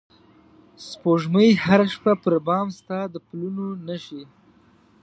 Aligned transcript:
سپوږمۍ 0.87 1.49
هره 1.63 1.87
شپه 1.93 2.13
پر 2.23 2.33
بام 2.45 2.67
ستا 2.79 2.99
د 3.13 3.15
پلونو 3.27 3.67
نښې 3.87 4.23